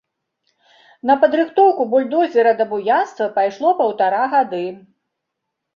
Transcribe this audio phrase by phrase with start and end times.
[1.09, 4.65] На падрыхтоўку бульдозера да буянства пайшло паўтара гады.